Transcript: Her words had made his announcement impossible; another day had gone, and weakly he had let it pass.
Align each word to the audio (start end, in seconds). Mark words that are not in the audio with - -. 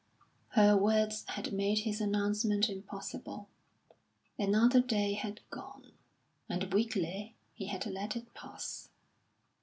Her 0.53 0.75
words 0.75 1.25
had 1.27 1.53
made 1.53 1.81
his 1.81 2.01
announcement 2.01 2.71
impossible; 2.71 3.47
another 4.39 4.81
day 4.81 5.13
had 5.13 5.41
gone, 5.51 5.91
and 6.49 6.73
weakly 6.73 7.35
he 7.53 7.67
had 7.67 7.85
let 7.85 8.15
it 8.15 8.33
pass. 8.33 8.89